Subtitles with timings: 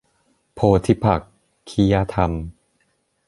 [0.53, 1.21] โพธิปัก
[1.69, 2.31] ขิยธรรม